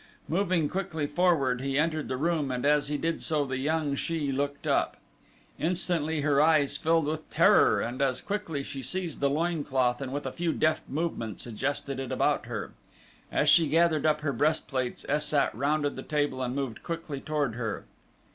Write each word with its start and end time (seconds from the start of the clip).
Moving 0.27 0.67
quickly 0.67 1.05
forward 1.05 1.61
he 1.61 1.77
entered 1.77 2.07
the 2.07 2.17
room 2.17 2.49
and 2.49 2.65
as 2.65 2.87
he 2.87 2.97
did 2.97 3.21
so 3.21 3.45
the 3.45 3.59
young 3.59 3.93
she 3.93 4.31
looked 4.31 4.65
up. 4.65 4.97
Instantly 5.59 6.21
her 6.21 6.41
eyes 6.41 6.75
filled 6.75 7.05
with 7.05 7.29
terror 7.29 7.79
and 7.81 8.01
as 8.01 8.19
quickly 8.19 8.63
she 8.63 8.81
seized 8.81 9.19
the 9.19 9.29
loin 9.29 9.63
cloth 9.63 10.01
and 10.01 10.11
with 10.11 10.25
a 10.25 10.31
few 10.31 10.53
deft 10.53 10.89
movements 10.89 11.45
adjusted 11.45 11.99
it 11.99 12.11
about 12.11 12.47
her. 12.47 12.71
As 13.31 13.47
she 13.47 13.67
gathered 13.67 14.07
up 14.07 14.21
her 14.21 14.33
breastplates 14.33 15.05
Es 15.07 15.23
sat 15.23 15.53
rounded 15.53 15.95
the 15.95 16.01
table 16.01 16.41
and 16.41 16.55
moved 16.55 16.81
quickly 16.81 17.21
toward 17.21 17.53
her. 17.53 17.85